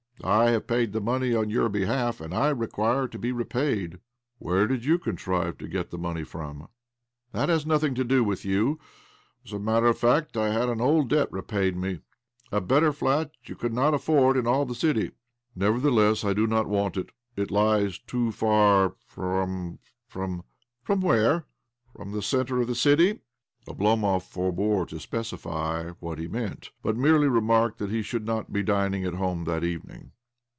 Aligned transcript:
I 0.23 0.51
have 0.51 0.67
paid 0.67 0.93
the 0.93 1.01
money 1.01 1.33
on 1.33 1.49
your 1.49 1.67
behalf, 1.67 2.21
and 2.21 2.31
I 2.31 2.49
require 2.49 3.07
to 3.07 3.17
be 3.17 3.31
repaid."" 3.31 3.97
Where 4.37 4.67
did 4.67 4.85
you 4.85 4.99
contrive 4.99 5.57
to 5.57 5.67
get 5.67 5.89
the 5.89 5.97
money 5.97 6.23
from?"" 6.23 6.67
That 7.33 7.49
has 7.49 7.65
nothing 7.65 7.95
to 7.95 8.03
do 8.03 8.23
with 8.23 8.45
you. 8.45 8.79
As 9.43 9.51
a 9.51 9.57
matter 9.57 9.87
of 9.87 9.97
fact, 9.97 10.37
I 10.37 10.49
had 10.51 10.69
an 10.69 10.79
old 10.79 11.09
debt 11.09 11.31
repaid 11.31 11.75
me. 11.75 12.01
OBLOMOV 12.51 12.51
197 12.51 12.63
A 12.63 12.67
better 12.67 12.93
flat 12.93 13.31
you 13.45 13.55
could 13.55 13.73
not 13.73 13.99
find 13.99 14.37
in 14.37 14.45
all 14.45 14.67
the 14.67 14.75
city."" 14.75 15.09
Nevertheless 15.55 16.23
I 16.23 16.33
do 16.35 16.45
not 16.45 16.69
want 16.69 16.97
it. 16.97 17.09
It 17.35 17.49
lies 17.49 17.97
too 17.97 18.31
far 18.31 18.93
from— 19.07 19.79
from 20.07 20.43
""From 20.83 21.01
where? 21.01 21.47
Fronr 21.97 22.13
the 22.13 22.21
centre 22.21 22.61
of 22.61 22.67
the 22.67 22.75
city?" 22.75 23.21
Oblomov 23.67 24.23
forbore 24.23 24.87
to 24.87 24.99
specify 24.99 25.89
what 25.99 26.17
he 26.17 26.27
meant, 26.27 26.71
but 26.81 26.97
merely 26.97 27.27
remarked 27.27 27.77
that 27.77 27.91
he 27.91 28.01
should 28.01 28.25
not 28.25 28.51
be 28.51 28.63
dining 28.63 29.05
at 29.05 29.13
home 29.13 29.43
that 29.43 29.63
evening. 29.63 30.13